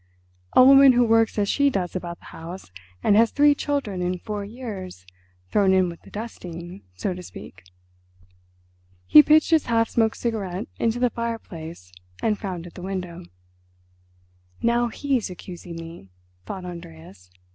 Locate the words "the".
2.17-2.25, 6.01-6.09, 10.97-11.11, 12.73-12.81